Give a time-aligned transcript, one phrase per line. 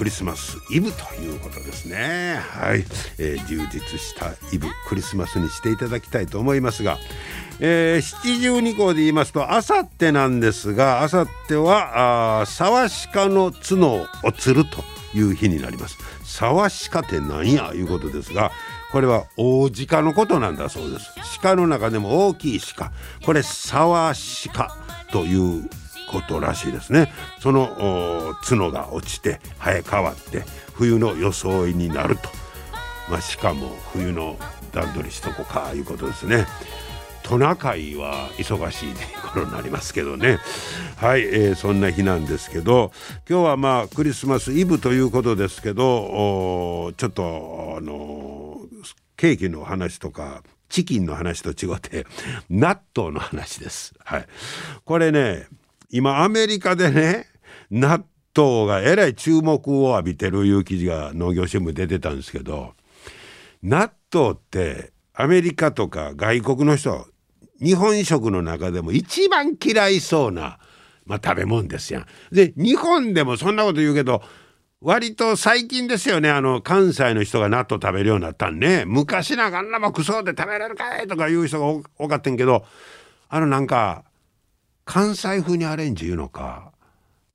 [0.00, 2.40] クリスマスイブということですね。
[2.40, 2.86] はい、
[3.18, 6.96] えー、充実したイブクリスマスにしていただきたいと思いますが、
[7.60, 14.82] えー、七十二項で言いますとあさってなんですがあさっては沢鹿の角を釣ると
[15.14, 15.98] いう日になります。
[16.24, 18.52] 沢鹿って何やいうことですが
[18.92, 21.10] これは大鹿のことなんだそうです。
[21.42, 22.90] 鹿の中でも大きい鹿。
[23.26, 24.14] これ沢
[24.54, 24.74] 鹿
[25.12, 25.68] という
[26.10, 27.12] ことらしいですね。
[27.38, 32.28] その角が落ちて生え変わって冬の装いになると、
[33.08, 34.36] まあ、しかも冬の
[34.72, 36.46] 段取りしとこかいうことですね。
[37.22, 38.94] トナカイは忙しい
[39.32, 40.38] 頃になりますけどね。
[40.96, 42.90] はい、えー、そんな日なんですけど
[43.28, 48.58] 今日はまあクリスマスイブということですけどちょっとあの
[49.16, 52.06] ケーキの話とかチキンの話と違って
[52.48, 53.94] 納豆の話です。
[54.04, 54.26] はい、
[54.84, 55.46] これね
[55.90, 57.26] 今アメリカでね
[57.70, 58.04] 納
[58.36, 62.74] 豆がえらい注目を浴びてるいう記事が農業新聞出てたんですけど
[63.62, 67.06] 納豆ってアメリカとか外国の人
[67.60, 70.58] 日本食の中でも一番嫌いそうな、
[71.04, 72.06] まあ、食べ物ですやん。
[72.32, 74.22] で日本でもそんなこと言うけど
[74.80, 81.66] 割と最近ですよねあの関西の人が納豆食べるようになったんね昔なんかあんなもんクソで食べれるかいとか言う人が
[81.98, 82.64] 多かったんけど
[83.28, 84.04] あのなんか
[84.90, 86.72] 関西風にアレンジいうのか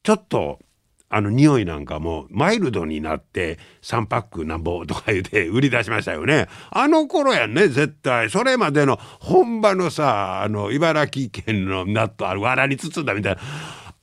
[0.03, 0.59] ちょっと
[1.07, 6.49] あの匂いなんかもマイルドになって3パックなんぼとか言うて 売り出しましたよね。
[6.69, 8.29] あの頃やんね絶対。
[8.29, 13.41] それまでの本場のさあの茨城県の納豆ある藁に包んだみたいな。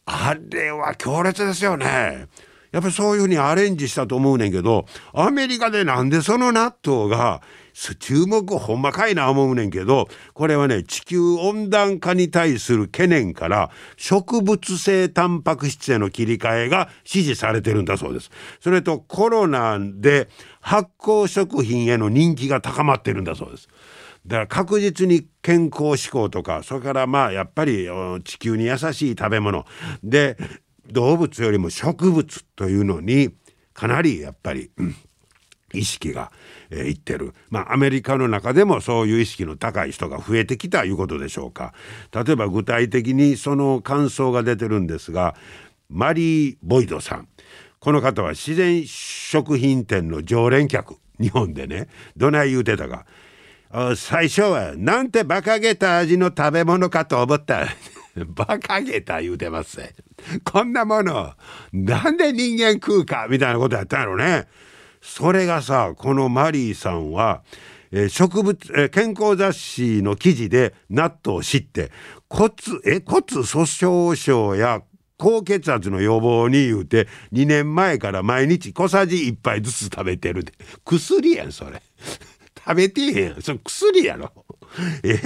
[0.06, 2.28] あれは強烈ですよね。
[2.72, 7.42] やっぱりそういうふうにアレンジしたと思うねんけどアメリカでなんでその納豆が
[7.98, 18.30] 注目ほんまかいな思うねんけどこれはね地球温暖化に対する懸念から植物性タンパク質への切り替えが支持されてるんだそうです。
[18.60, 20.28] それとコロナで
[20.60, 23.68] 発酵食品への人気が高まってるんだそうです。
[24.26, 27.88] だから確実に健康志向とかそれからまあやっぱり
[28.24, 29.64] 地球に優しい食べ物
[30.04, 30.36] で
[30.92, 33.34] 動物よりも植物というのに
[33.74, 34.96] かなりやっぱり、うん
[35.74, 36.30] 意識が、
[36.70, 41.72] えー、いってる、まあ、アメリカの中でもそういう意識の高い人が増えてきたいうことでしょうか。
[42.12, 45.34] 例えば具体的にその感想が出てるんですが
[45.88, 47.28] マリー・ボイドさん。
[47.80, 50.96] この方は自然食品店の常連客。
[51.20, 51.88] 日本でね。
[52.16, 53.06] どない言うてたか。
[53.96, 57.66] 最初はなんて馬鹿げた味の食べ物かと思った。
[58.36, 59.80] 馬鹿げた言うてます
[60.44, 61.32] こんなもの
[61.72, 64.46] なんで人間食うかみたいなことやったんやろね。
[65.00, 67.42] それがさこのマリーさんは、
[67.90, 71.90] えー、植物、えー、健康雑誌の記事で納豆を知って
[72.28, 72.52] 骨
[72.84, 74.82] え骨粗しょう症や
[75.18, 80.52] 高血圧の予防に言うて2年前から毎日小さじ1杯ずつ食べてるで
[80.84, 81.82] 薬やんそれ。
[82.64, 84.32] 食べてへんそれ薬やろ。
[85.02, 85.18] え？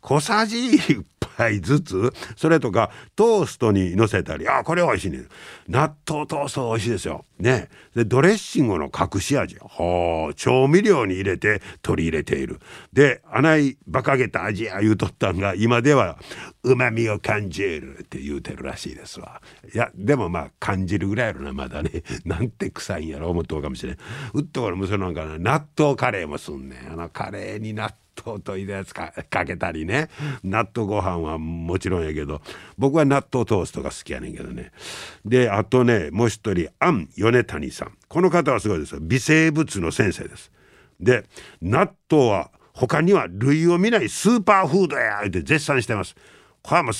[0.00, 1.04] 小さじ1
[1.40, 5.24] 回ずつそれとかトーストにのせたりあこれ美味しいね。
[5.68, 7.24] 納豆トースト美味しいですよ。
[7.40, 7.68] ね。
[7.94, 9.56] でドレッシングの隠し味。
[9.56, 12.60] はあ調味料に入れて取り入れている。
[12.92, 16.18] であない馬鹿げた味や言うとったんが今では
[16.62, 19.40] うまみを感じるって言うてるらしいですわ。
[19.72, 21.90] いやでもまあ感じるぐらいやろなまだね。
[22.24, 23.96] なんて臭いんやろ思っとうかもしれん。
[24.34, 26.92] うっところもそなんかな納豆カレーもすんねん。
[26.92, 29.12] あのカレーに納豆といでやつか
[29.46, 30.08] けたりね。
[30.44, 32.42] 納豆ご飯はもちろんやけど
[32.76, 34.72] 僕は納豆トーストが好きやねんけどね。
[35.24, 37.92] であとねもう一人アン米谷さん。
[38.08, 39.00] この方はすごいですよ。
[39.00, 40.50] 微生物の先生です。
[40.98, 41.24] で
[41.62, 46.14] 納豆は他には類を見ないスーパーフードやって絶賛してます。
[46.62, 46.94] これはもう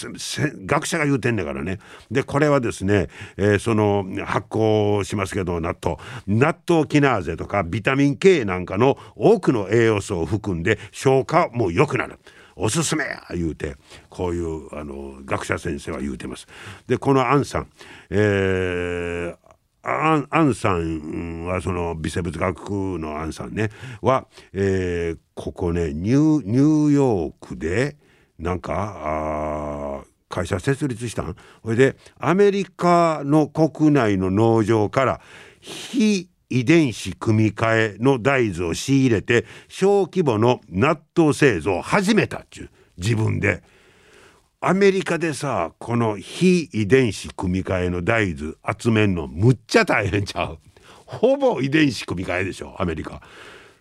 [0.67, 1.79] 学者が言うてんだからね。
[2.11, 5.99] でこれはですね、えー、その発酵しますけど納豆。
[6.27, 12.19] 納豆キナーゼとかビタミン K なんかの多くの栄養素を含んで消化も良くなる。
[12.57, 13.77] おすすめや言うて
[14.09, 16.47] こういうあの学者先生は言うてます。
[16.87, 17.69] でこのアンさん、
[18.11, 19.37] えー、
[19.83, 23.71] アンさんはその微生物学のアンさんね
[24.03, 27.97] は、えー、ここねニューヨークで
[28.39, 31.35] なんか会社設立したん？
[31.65, 35.21] それでアメリカの国内の農場から
[35.61, 43.63] 非遺伝子組み換えの大豆を仕入れて小規模の納豆製造を始めたっちゅう自分で。
[44.63, 50.59] アメリカでさこの非遺伝子組み換えの大豆集めんのむっちゃ大変ちゃう。
[51.07, 53.23] ほぼ遺伝子組み換えでしょアメリカ。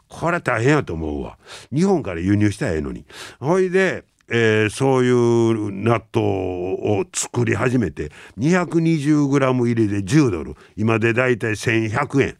[0.07, 1.37] これ大変やと思うわ。
[1.73, 3.05] 日本から輸入したらええのに。
[3.39, 10.55] ほいでえー、そういう納豆を作り始めて 220g 入りで10ドル。
[10.77, 12.37] 今でだいたい1100円。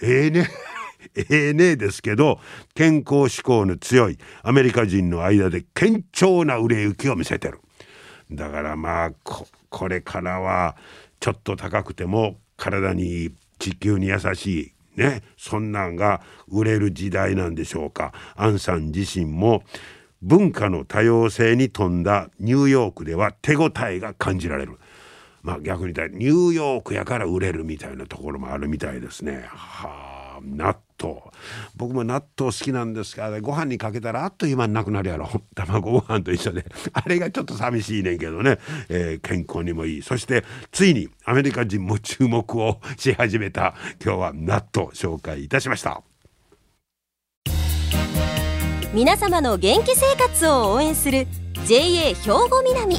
[0.00, 0.48] ええー、ね。
[1.14, 2.40] ええねえですけど
[2.74, 7.60] 健康志向の強いアメリカ人の間で堅調な売れ行きを見せてる
[8.30, 9.12] だからまあ
[9.68, 10.76] これからは
[11.20, 19.62] ちょっと高くても体に地球に優しいねそんなんが売れる時代なんでしょうかアンさん自身も
[20.22, 24.78] 文化の多様性に富んだニューヨークでは手応えが感じられる。
[25.42, 29.44] まあ逆に言ったらニューヨークやから売れるみたいなところもあるみたいですね。
[29.48, 30.76] はあ納
[31.76, 35.28] 僕も納豆好きなんですがご飯にかけたらあっという間になくなるやろ。
[35.54, 36.64] 卵ご飯と一緒で。
[36.92, 38.58] あれがちょっと寂しいねんけどね、
[38.88, 40.02] えー、健康にもいい。
[40.02, 43.74] そしてついにアメリカ人も注目をし始めた
[44.04, 46.02] 今日は納豆紹介いたしました。
[48.92, 51.26] 皆様の元気生活を応援する
[51.64, 52.96] JA 兵庫南。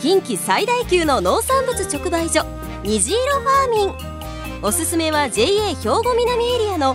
[0.00, 2.44] 近畿最大級の農産物直売所
[2.82, 4.62] 虹色ファーミン。
[4.64, 6.94] おすすめは JA 兵庫南エリアの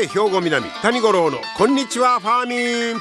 [0.00, 3.00] JA 兵庫南谷五郎のこんにちはファーミン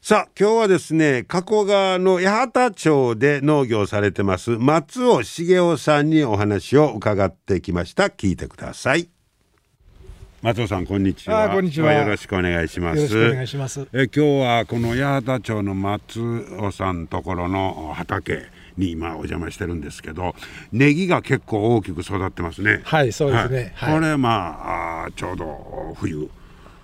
[0.00, 9.08] さあ今日はですね加古川の八幡町で農業されてます松尾茂雄さんにお話を伺ってきました聞いてください
[10.40, 11.48] 松尾さんこんにちは。
[11.50, 11.92] こんにちは。
[11.92, 12.96] よろしくお願いします。
[12.96, 13.86] よろしくお願いします。
[13.92, 16.20] え今日はこの八幡町の松
[16.58, 20.34] 尾さんところの畑に今お邪魔してるんですけど、
[20.72, 22.80] ネギが結構大きく育ってますね。
[22.84, 23.72] はい、そうですね。
[23.76, 26.28] はい、これまあちょうど冬。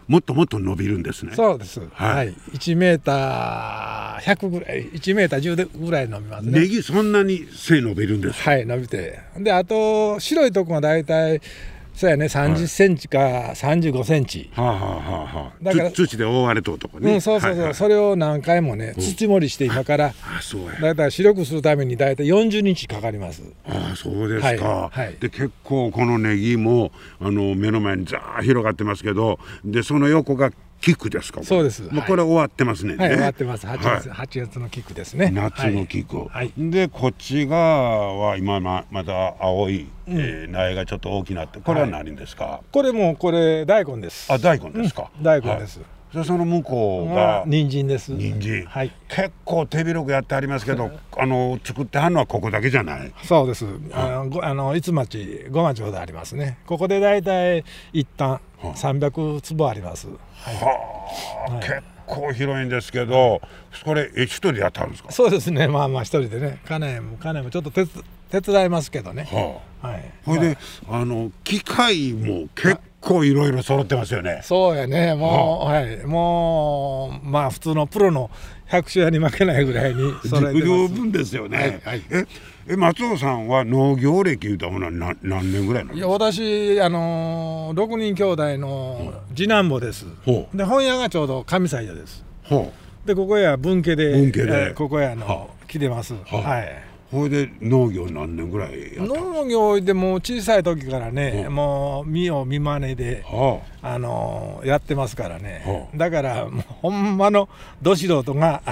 [0.09, 1.33] もっともっと伸びるんですね。
[1.35, 1.83] そうです。
[1.93, 2.35] はい。
[2.55, 6.61] 一、はい、メーター百ぐらい、一メーター十ぐらい伸びますね。
[6.61, 9.19] ネギそんなに背伸びるんですはい、伸びて。
[9.37, 11.43] で、あと白いとこがだいたい
[11.99, 12.27] そうやね。
[12.27, 20.15] 30センチか35センチ、はあはあはあ、だから土で覆われととかね、うん、そうそうそう、はいはい、それを何回もね土盛りして今から
[20.81, 23.43] だいたい白くするためにだいたい40日かかります。
[23.67, 31.43] ああそうですか、はいはい、で結構このネギもあの目の前にザー広がってますけどでその横がキックですか。
[31.43, 31.83] そうです。
[31.93, 32.97] もうこれ終わってますね。
[32.97, 33.67] はい、終わってます。
[33.67, 35.31] 八月、八、月のキックですね。
[35.31, 36.29] 夏のキック。
[36.29, 36.53] はい。
[36.57, 42.61] で、こっち側は今ままだ青い、うえ苗がちょっと大きなって、これは何ですか？
[42.71, 44.33] これもこれ大根です。
[44.33, 45.11] あ、大根ですか？
[45.21, 45.81] 大根です。
[46.11, 48.13] じゃその向こうが人参です。
[48.13, 48.65] 人参。
[48.65, 48.93] はい。
[49.09, 53.13] 結構手広くやってありますけど、あの作ってはんのはここだけじゃない？
[53.25, 53.67] そうです。
[53.93, 56.57] あのあのいつ町五町ほどありますね。
[56.67, 58.41] ここでだいたい一旦
[58.75, 60.09] 三百坪あります。
[60.09, 60.17] は
[61.49, 63.41] あ、はい、結構広いんですけど
[63.85, 65.13] これ一人でやってはるんですか？
[65.13, 65.69] そうですね。
[65.69, 66.61] まあまあ一人でね。
[66.67, 67.87] 金も金もちょっと手
[68.31, 69.29] 手伝いますけどね。
[69.31, 71.05] はあ、はい、ほいで、あ。
[71.05, 74.41] の機械も結構いろいろ揃ってますよね。
[74.43, 75.15] そうやね。
[75.15, 76.05] もう、ははい。
[76.05, 78.31] もうまあ普通のプロの
[78.67, 81.95] 百姓屋に負けないぐらいに十分ですよね、はい。
[81.95, 82.27] はい、え
[82.71, 90.31] え松尾さんは農業歴いうたものは何何年ぐらいなんいや私あのー、6人兄弟の次男坊です、う。
[90.31, 92.23] ん、で本屋がちょうど上西屋です、
[93.07, 96.89] でここや文家で文家で、えー、ここやの来てます、はい。
[97.11, 101.51] ほいで農業何年ぐらい農業でも小さい時からね、う。
[101.51, 107.49] ん、もう見よう見まねで、はあ、あのやってますからね、はあ、だからもうほんまの
[107.81, 108.63] ど素人が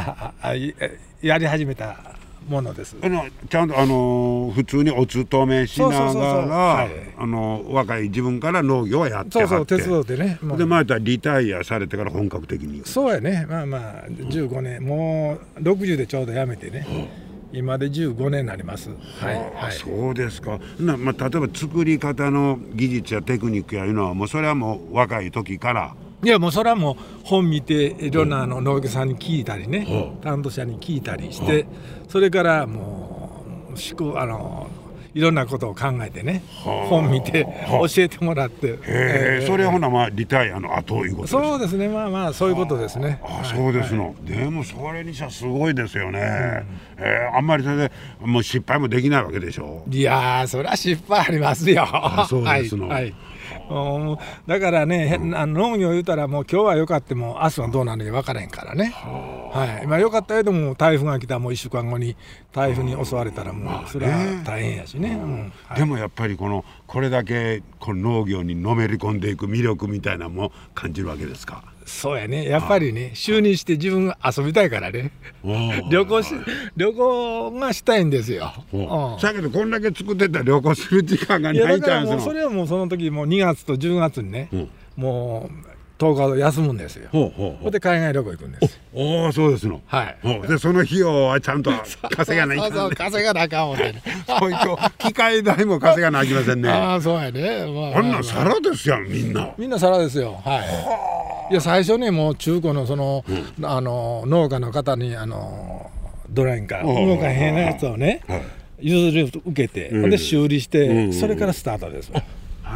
[1.23, 2.16] やり始めた
[2.49, 2.97] ものです。
[3.01, 6.15] あのちゃんとあの普通にお勤めしなが
[6.47, 6.89] ら
[7.19, 10.39] あの若い自分から農業はやってそうそう鉄道でね。
[10.57, 12.83] でまたリタイアされてから本格的に。
[12.85, 13.47] そうやね。
[13.49, 16.87] まあまあ15年、うん、もう60でちょうどやめてね、
[17.53, 17.59] うん。
[17.59, 18.91] 今で15年になります。
[18.91, 20.59] はい、はい、そうですか。
[20.79, 25.95] なまあ例えば作り方の技術やテクニックやいうのはもうそれはもう若い時から。
[26.25, 31.67] いやもうそれはもう本見ていろんなあの農家さんに聞いたりね、担当者に聞いたりして、
[32.09, 34.69] それからもう思考あの
[35.13, 41.89] いろんなことを考えてね本見て教えてもらって、えー、それほなまあリタイアの後いうことそうですね。
[41.89, 43.21] まあまあそういうことですね。
[43.23, 49.85] あ、そうですの、はい、でもそれにしゃすごいですよね、うん、えー、あんまりそれでもう失敗もできないわけでしょ？
[49.91, 51.87] いやそりゃ失敗ありますよ。
[52.29, 53.15] そうですの、はい、はい
[54.47, 62.17] だからね、うん、あの農業言うたらもう今日はよかっても明日はどうなるか分からへんからね、はい、まあ、よかったけども台風が来たもう1週間後に
[62.53, 65.53] 台風に襲われたらもうそれは大変やしね、うん。
[65.67, 71.65] はい、でもやっぱりこのこれだけこの農業にのめり込んでいく魅力みたいなのも感じるわけですか？
[71.87, 72.49] そうやね。
[72.49, 75.13] やっぱりね就任して自分が遊びたいからね。
[75.89, 76.35] 旅行し
[76.77, 78.53] 旅行がしたいんですよ。
[79.23, 87.09] だけどこんだけ作ってたら旅行する時間がないからもうそれはもうその時もう2月と10月にね、うん、もう10日休むんですよ。
[87.11, 88.81] ほうほうほうで海外旅行行くんです。
[88.93, 89.81] おおそうですの。
[89.87, 90.49] はい。
[90.49, 91.71] でその費用はちゃんと
[92.15, 94.03] 稼がないかん、ね、そう稼がなあかんもんね。
[94.27, 94.59] そういう
[94.99, 96.69] 機械代も稼がなあきませんね。
[96.71, 97.67] ああそうやね。
[97.67, 99.51] まあ、こんなん皿ですよみんな。
[99.57, 100.41] みんな皿ですよ。
[100.45, 100.59] は
[101.51, 101.53] い。
[101.53, 105.91] いや最初にもう中古のその、うん、あの農家の方にあの
[106.29, 108.21] ドラインか動かへんなやつをね、
[108.81, 112.13] 譲り受けて、うん、で修理して、うん、それからスタートです。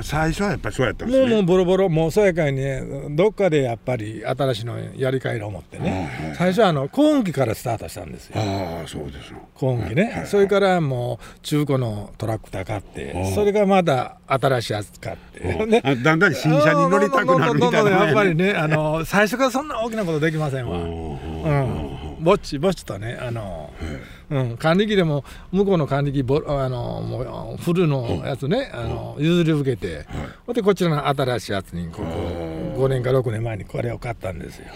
[0.02, 1.26] 最初はやっぱりそうやったんですね。
[1.26, 8.40] もうもうボロボロもうそうやかにねどっかでやっぱり新しいのやり替える思ってね、最初はあの高音機からスタートしたんですよ。
[8.40, 15.66] ああそうです高音機ね、はい、それからもう中古のトラック高ってそれがまだ新しいやつ買って。
[15.66, 15.82] ね。
[16.02, 20.78] だんだん新車に乗りたくなるみたいな、ね、やっぱりねあの最初からそんな大きなことできませんわ。
[20.78, 21.89] うん
[22.20, 23.72] ぼっちぼっちとねあの、
[24.30, 30.06] うん、管理機でも向こうの管理機ぼあのもうフルのやつねあの譲り受けて、
[30.46, 32.04] ほ、でこちらの新しいやつにここ
[32.84, 34.66] 5年か6年前にこれを買ったんですよ。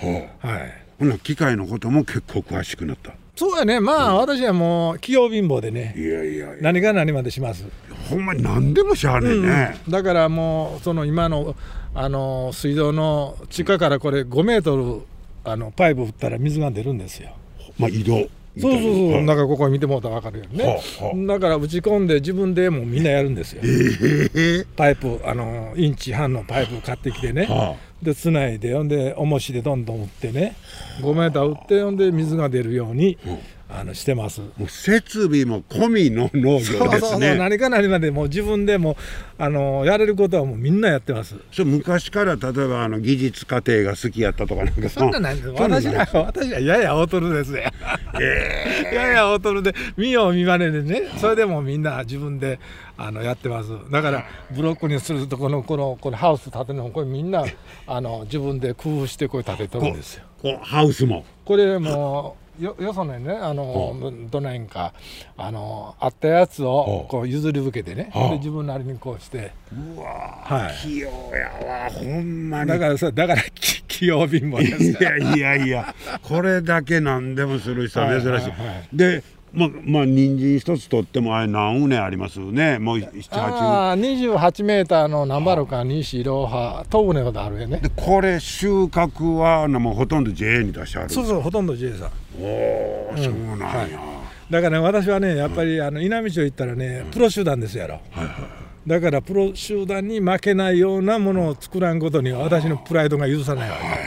[0.40, 3.12] はい、ほな機械のことも結構詳しくなった。
[3.36, 3.80] そうやね。
[3.80, 5.94] まあ、うん、私はもう器用貧乏でね。
[5.96, 7.64] いやいや何が何までします？
[8.08, 11.56] ほんまに何でもしゃあねえね、うん、だからもうその今の
[11.94, 15.02] あの水道の地下からこれ5メートル
[15.44, 17.30] あのパイプ振ったら水が出るんですよ。
[17.78, 18.28] まあ移動
[18.60, 30.54] そうそうそう、はい、だからここ見てもらったら分かるよね、はあはあ、だから打ち込んで自分でもうみんなやるんですよ、えー、パイプあのインチ半のパイプ買ってきてね、はあ、でつないでほんで重しでどんどん打ってね。
[31.00, 33.38] 5メーター打ってほんで水が出るように、うん
[33.76, 34.40] あのしてます。
[34.40, 36.78] もう設備も込みの農業ですね。
[36.78, 37.18] そうそうそう。
[37.18, 38.96] 何か何までもう自分でも
[39.36, 41.34] あのやれることはもうみんなやってます。
[41.50, 47.72] そ昔から例えばあの技術過程が好きやったとかなんかそんなないです私は私はやや劣るですね、
[48.20, 51.02] えー、 やや劣るで見よう見まねでね。
[51.18, 52.60] それでもみんな自分で
[52.96, 53.70] あのやってます。
[53.90, 57.44] だからブロックにするとこのこのこのハウス建てるのこれみんな
[57.88, 60.24] あの自分で工夫してこれ建てとるんですよ。
[60.62, 61.24] ハウスも。
[61.44, 64.92] これもよよそのねあのどないんか
[65.36, 68.10] あのあったやつをこう譲り受けてね。
[68.14, 69.52] で自分なりにこうして。
[69.96, 70.88] うわはい。
[70.88, 71.48] 器用や
[71.84, 72.68] わほんまに。
[72.68, 73.42] だからそだから
[73.88, 75.94] 器用貧乏ですいやいやいや。
[76.22, 79.22] これだけ何でもする人は珍しい、はいはいはい、で
[79.54, 82.78] まあ、まあ、人参一つとってもあれ何畝ありますね。
[82.78, 83.38] もう七八。
[83.38, 87.78] ああ、二十八メーターのナンバルか西ロハ、東畝ほどあるよね。
[87.78, 91.10] で、これ収穫は、もうほとんど JA に出してある。
[91.10, 92.10] そうそう、ほとんど JA さん。
[92.40, 93.66] おお、そうなんや。
[93.66, 98.00] はい、だから、ね、私はね、やっぱり、あの稲美町行ったらね、プロ集団ですやろ。
[98.10, 98.64] はいはい。
[98.86, 103.82] だからプロ集団に負けないようなものを作らんことには私のプライドが許さないわけ。
[103.82, 104.04] はいはい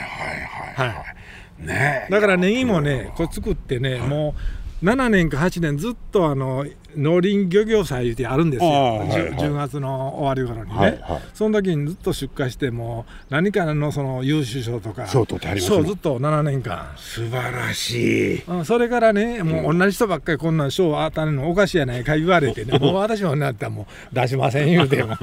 [0.75, 0.87] はい。
[0.89, 1.03] は
[1.63, 6.65] い、ねだからネギもねこれ作ってね、もう7年か8年ずっとあの
[6.97, 16.87] 農林漁業祭ってあるんですよ、はい、10, 10, 月の終わり頃にね、はいはい、その時にずっと出荷しても何かのその優秀賞とかそうずっと7年間。
[16.97, 22.77] 素晴らしい、うん、それからねもう同じ人ばっかりこんな賞当たるのおかしいやないか言われてね。
[22.79, 25.15] もう私もなったらもう出しません言うても。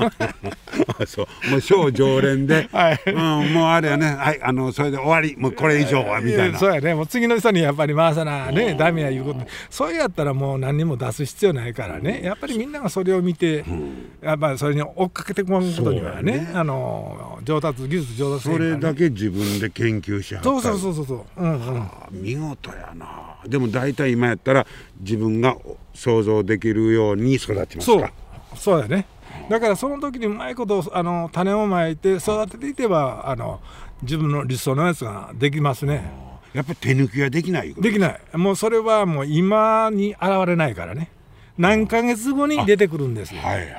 [1.06, 1.50] そう。
[1.50, 5.36] もう賞常連で、 はい、うん、もうあれやねはいあのそれで終わり。
[5.36, 6.58] もうこれ以上はみたいな。
[6.58, 6.94] そうやね。
[6.94, 9.40] もう次の人にやっぱり回さなねダメやいうこと。
[9.70, 12.20] そうやったらもう何にも出す必要ないからね。
[12.22, 23.36] やっぱりみんながそれを見て、うん、やっぱりそれに追っかけてこむことにはね、ね、あの上達技術上達、ね、それだけ自分で研究しはったそうそうそうそうそう、うんうん、見事やな。
[23.46, 24.66] でも大体今やったら
[25.00, 25.56] 自分が
[25.94, 27.84] 想像できるように育ちますか。
[27.84, 28.10] そう。
[28.56, 29.06] そうやね。
[29.48, 33.60] だからその時にうまいことあの種をまいて育てていけばあの
[34.02, 36.10] 自分の理想のやつができますね。
[36.52, 38.20] やっぱり手抜きはできないできない。
[38.34, 41.10] もうそれはもう今に現れないからね
[41.56, 43.70] 何ヶ月後に出てくるんですよ、はいはい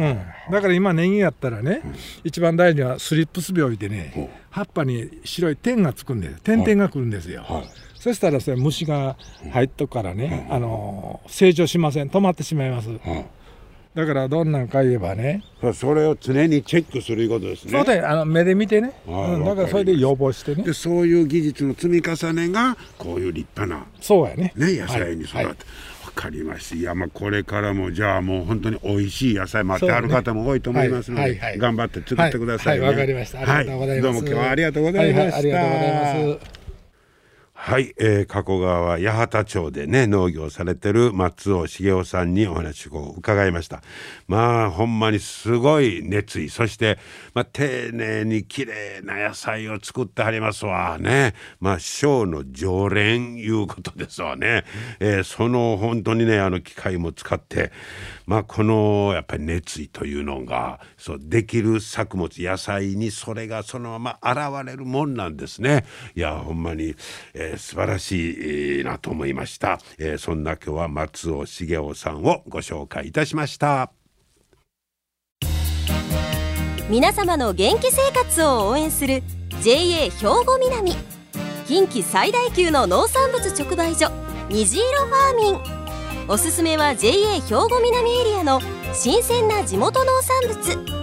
[0.00, 4.20] はい、うん、だから今ネギやったらね、うん、一番大事はスリップス病でね、う。
[4.22, 9.16] ん、葉っぱに白い点がつくんです点々がくるんですよ、はい、そしたらそれ虫が
[9.52, 12.08] 入っとくからね、あの成長しません。
[12.08, 12.88] 止まってしまいます、
[13.94, 15.44] だからどんなんか言えばね。
[15.74, 17.72] それを常にチェックすることですね。
[17.72, 20.64] そうであの目で見てね、うん、だからそれで予防してね。
[20.64, 24.52] でそういう技術の積み重ねがこういう立派なそうやね。
[24.56, 25.46] ね野菜に育って、はい。
[25.46, 25.56] はい
[26.14, 26.76] かりました。
[26.76, 32.86] いやまあこれからもじゃあもう本当に美味しい野菜待ってある方も多いと思いますので、ねはいはいはい、頑張って作ってくださいね。
[32.86, 33.38] はいわ、かりました。
[33.40, 36.61] ありがとうございます、どうも今日はありがとうございました、ありがとうございます
[37.64, 43.82] はい、えー、加古川八幡町でね農業されてる松尾茂雄さんにお話を伺いました。
[44.26, 46.50] まあほんまにすごい熱意。
[46.50, 46.98] そして、
[47.34, 50.98] まあ、丁寧に綺麗な野菜を作ってはりますわ。
[50.98, 51.34] ね。
[51.60, 54.64] まあ小の常連いうことですわね、
[54.98, 57.70] えー、その本当にねあの機械も使って
[58.26, 65.84] まあこのやっぱり熱意というのがそうできる作物野菜にそれがそのまま現れるもんなんですね。
[66.16, 66.96] いやほんまに、
[67.34, 73.92] えー、素晴らしいなと思いました、えー、そんな今日は松尾茂雄さんをご紹介いたしました。
[76.92, 79.22] 皆様の元気生活を応援する
[79.62, 80.94] JA 兵庫南。
[81.66, 84.10] 近畿最大級の農産物直売所
[84.50, 85.82] 虹色ファーミン。
[86.28, 88.60] おすすめは JA 兵庫南エリアの
[88.92, 91.02] 新鮮な地元農産物。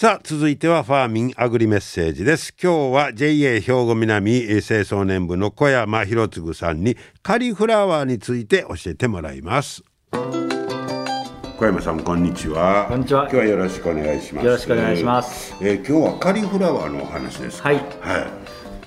[0.00, 2.54] さあ続いてはファーミンアグリメッセージです。
[2.58, 9.82] 今日は JA 兵庫南清掃年部の小山博次さんにカリフラワーについて教えてもらいます。
[10.10, 12.86] 小山さんこんにちは。
[12.88, 13.24] こんにちは。
[13.24, 14.46] 今日はよろしくお願いします。
[14.46, 17.74] よろしくお願いします、えー、今日はカリフラワーのお話ですはい。
[17.74, 17.84] はい。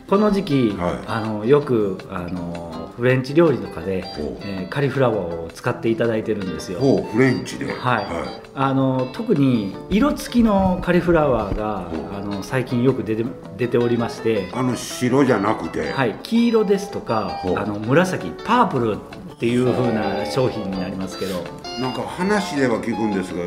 [0.09, 4.03] この時期、はい、あのよくあのフレンチ料理とかで、
[4.41, 6.79] えー、カリフラワーを使っていただいてるんですよ。
[6.79, 8.05] フレンチで、はい、はい、
[8.53, 13.25] あの特に色付きのカリフラワーがあの最近よく出て
[13.57, 14.49] 出ておりまして。
[14.53, 18.97] あの白じゃなくて、はい、黄色ですとかあの紫パープル
[19.33, 21.43] っていう風な商品になりますけど。
[21.79, 23.41] なんか話では聞くんですが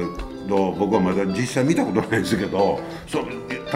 [0.48, 3.20] ど僕はまだ実際見たことないですけどそ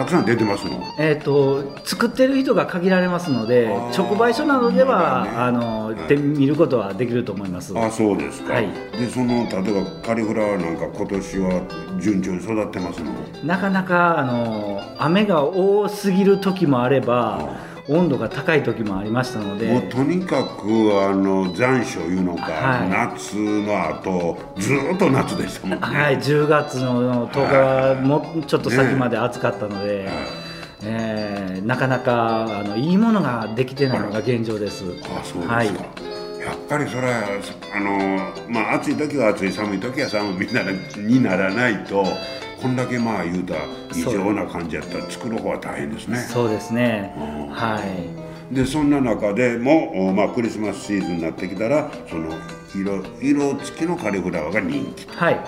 [0.01, 0.83] たくさん出てますの？
[0.97, 7.77] えっ、と作ってる人が限られますので直売所などでは、ね、あので見ることはできると思います。
[7.77, 13.11] あそうですか、はい、でその例えばカリフラワーなんか今年は順調に育ってますの？
[13.43, 17.49] なかなかあの雨が多すぎる時もあれば
[17.87, 19.67] 温度が高い時もありましたので。
[19.67, 20.67] もうとにかく
[21.01, 25.85] あの残暑いうのか、はい、夏の後ずっと夏でしたもんね。
[25.85, 26.17] はい。
[26.17, 30.11] 10月の10日はもうちょっと先まで暑かったので、ね。
[30.83, 34.83] えー、なかなかあのいいものができてないのが現状です。
[35.03, 35.67] あそうですか、はい。
[35.67, 37.23] やっぱりそれは
[37.75, 40.63] あの、まあ、暑い時は暑い寒い時は寒いみんな
[40.97, 42.03] にならないと
[42.61, 43.55] こんだけまあ言うた
[43.95, 46.19] 異常な感じやったら作る方は大変ですね。
[46.19, 47.13] そうですね、
[47.51, 48.31] はい。
[48.53, 52.35] でそんな中でも、まあ、クリスマスシーズンになってきたらその
[52.75, 55.39] 色色付きのカリフラワーが人気はい、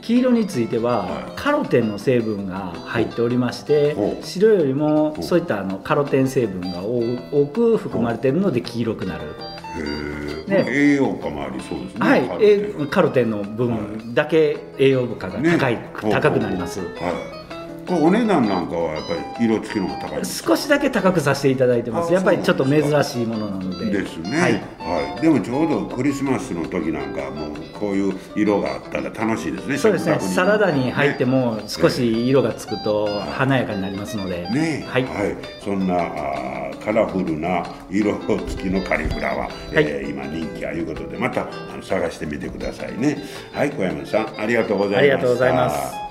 [0.00, 9.34] 黄色については、はい、カロテンの成分が入っておりまして、白よりもそういったあのカロテン成分が多く含まれているので黄色くなる
[10.50, 12.00] ね、栄養価もありそうですね。
[12.00, 16.80] はい、カロテンの部分だけ栄養価が高い、ね、高くなります。
[16.80, 17.39] はい
[17.90, 22.12] これお値段なんかはやっぱり色付きの方が高い少しだけ高くさせていただいてます。
[22.12, 23.90] やっぱりちょっと珍しいものなので。
[23.90, 29.76] ですね、はい、はい、でもちょうどクリスマスの時なんかもうこういう色があったら楽しいですね。
[29.76, 30.20] そうですね。
[30.20, 34.86] サラダに入っても少し色がつくと華やかになりますので、ね。
[34.88, 43.18] はい、はい、そんなあカラフルな色付きのカリフラワー、はい、えー、今人気あいうことでまたあの探してみてくださいね。
[43.52, 44.98] はい小山さんありがとうございました。
[44.98, 46.09] ありがとうございます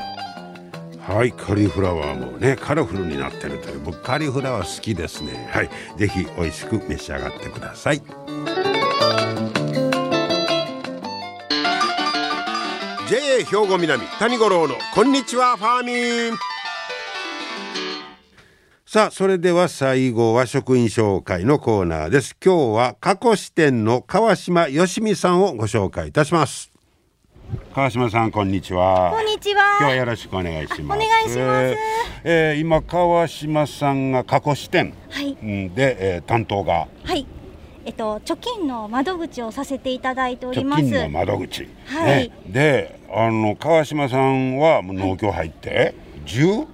[1.02, 5.50] はいカリフラワーもねカラフルになってるという僕カリフラワー好きですね。
[5.52, 8.02] はいぜひ美味しく召し上がってください。
[13.10, 16.38] JA 兵庫南谷五郎のこんにちはファーミン。
[18.86, 22.36] さあそれでは最後は職員紹介のコーナーです。
[22.44, 26.72] 今日は加古支店の川島よしみさんをご紹介いたします
[27.74, 29.12] 川島さんこんにちは。
[29.12, 29.78] こんにちは。
[29.80, 30.98] 今日はよろしくお願いします。
[30.98, 31.78] お願いします、
[32.24, 35.36] えー、今川島さんが加古支店、はい、
[35.74, 36.88] で、えー、担当が。
[37.04, 37.26] はい。
[37.86, 40.84] えっと貯金の窓口をさせていただいております。
[40.84, 41.68] 貯金の窓口。
[41.86, 42.30] はい。
[42.30, 46.68] ね、で、あの川島さんは農協入って10、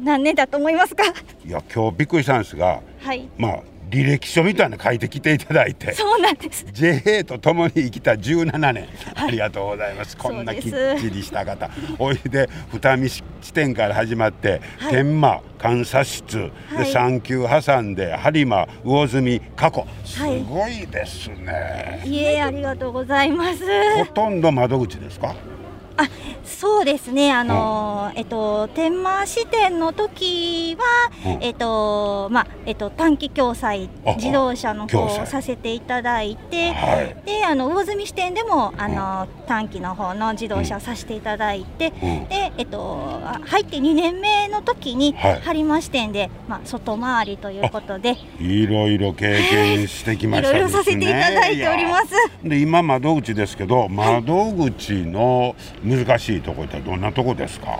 [0.00, 1.04] 何年だと思いますか？
[1.44, 3.28] いや今日びっくりしたんですが、はい。
[3.36, 5.92] まあ履歴書みたいな書いてきていただいて。
[5.92, 6.64] そうなんです。
[6.72, 10.16] JA と共に生きた17年、はい、ありがとうございます。
[10.16, 11.70] こんなきっちりした方。
[11.98, 16.50] おいで二見地点から始まって、はい、天満監査室、は
[16.82, 19.86] い、で三級挟んで播磨魚住過去。
[20.04, 23.64] すごいですね、いえありがとうございます。
[23.96, 25.34] ほとんど窓口ですか？
[26.02, 26.08] あ
[26.60, 30.76] そうですね、あの、うん、えっと、天満支店の時
[31.24, 36.72] は、うん、えっと、まあ、えっと、短期共済自動車の方をさせていただいて。
[36.72, 41.90] はい、で、あの、魚住支店でも、あの、うん、短期の方の自動車をさせていただいて。
[41.90, 48.16] で、えっと、入って2年目の時に、播磨支店で、まあ、外回りということで。
[48.38, 52.08] いろいろ経験してきました、ね、 いろいろさせていただいております。
[52.44, 55.54] で、今窓口ですけど、窓口の
[55.96, 57.78] 難しいところってどんなとこですか？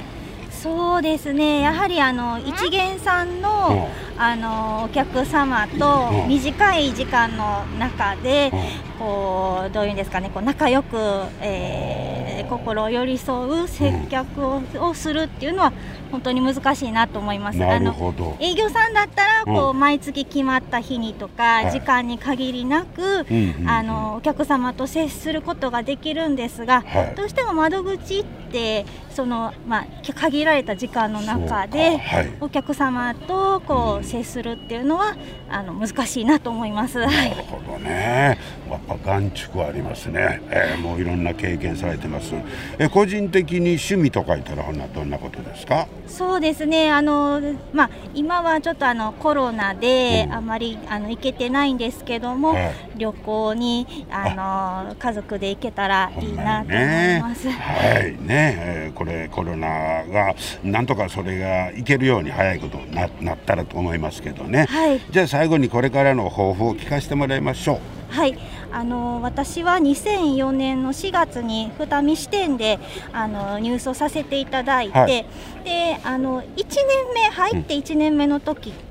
[0.50, 1.60] そうですね。
[1.60, 10.28] やはりあの一元さんの、うん、あのお客様と短い時間の中で、うん、こうどういうんですかね。
[10.28, 10.98] こう仲良く、
[11.40, 15.72] えー、心寄り添う接客を,、をするっていうのは
[16.10, 17.64] 本当に難しいなと思います。
[17.64, 17.94] あの
[18.40, 23.24] 営業さんだったらこう、うん、毎月決まった日にとか、時間に限りなく、
[23.66, 35.16] あのお客様と接することができるんですが、はい、どうしても窓口ってそのまあ限られた時間の中で、はい、お客様とこう接するっていうのは
[35.48, 36.98] あの難しいなと思います。
[36.98, 38.38] なるほどね。
[38.68, 40.40] やっぱ眼蓄ありますね。
[40.50, 42.34] えー、もういろんな経験されてます。
[42.78, 45.86] え個人的に趣味とか言ったらほんなどんなことですか？
[46.06, 46.90] そうですね。
[46.90, 47.40] あの
[47.72, 57.46] まあ今はちょっとあのコロナであまり、あの行けてないんですけども、はい、旅行にあの家族で行けたらいいなと思います。
[57.46, 59.68] ね、はいね、えー、これコロナ
[60.06, 64.66] がなんとかそれが行けるように早いことにななったらと思いますけどね。
[64.68, 65.00] はい。
[65.10, 67.99] じゃあ最後にこれからの抱負を聞かせてもらいましょう。
[68.10, 68.36] はい、
[68.72, 72.78] あの私は2004年の4月に二見支店で
[73.12, 75.26] あの入所させていただいて、はい、
[75.64, 76.66] であの1年
[77.14, 78.89] 目入って1年目の時って、うん、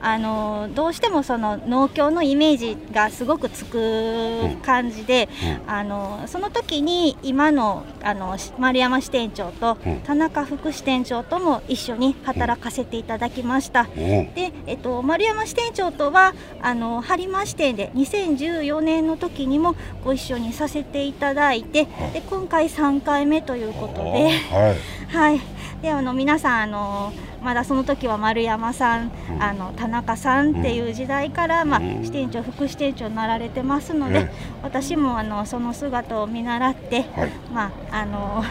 [0.00, 5.28] あのどうしてもその農協のイメージがすごくつく感じで、
[5.66, 13.84] うん、あのその時に今のあの丸山支店長と田中副支店長とも一緒に働かせていただきました。
[13.84, 19.74] で、えっと、丸山支店長とはあの播磨支店で2010 2014年の時にも
[20.04, 25.40] ご一緒にさせていただいてで今回3回目ということで、はい、はい、
[25.82, 34.30] であの皆さんあのまだその時は丸山さん、うん、あの田中さんっていう時代から、うん、まあ、支店長副支店長になられてますので、
[34.62, 38.42] 私もあのその姿を見習って、はい、まああの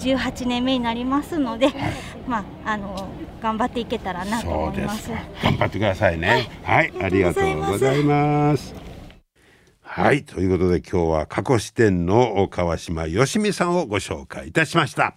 [0.00, 1.92] 18年目になりますので、はい、
[2.26, 3.08] まああの
[3.40, 5.10] 頑張っていけたらなと思います。
[5.42, 6.48] 頑張ってくださいね。
[6.64, 8.74] はい、ありがとうございます。
[9.82, 10.24] はい。
[10.24, 15.14] ということで今日は過去支店の川島よしみさんをご紹介いたしました。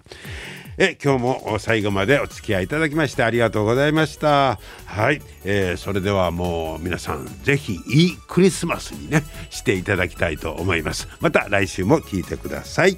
[0.84, 4.58] え今日も最後までお付き合いいただきましてありがとうございました。
[4.86, 5.22] はい。
[5.46, 11.08] えー、それではもう皆さんぜひいいクリスマスにねしていただきたいと思います。
[11.20, 12.98] また来週も聞いてください。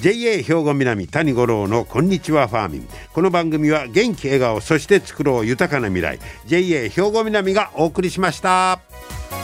[0.00, 9.41] JA 兵庫南谷五郎のこんにちはファーミンこの番組は元気笑顔そして作ろう豊かな未来 JA 兵庫南がお送りしました。